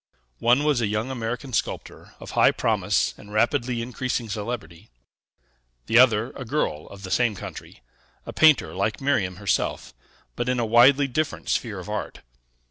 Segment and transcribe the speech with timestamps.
[0.39, 4.89] One was a young American sculptor, of high promise and rapidly increasing celebrity;
[5.85, 7.83] the other, a girl of the same country,
[8.25, 9.93] a painter like Miriam herself,
[10.35, 12.21] but in a widely different sphere of art.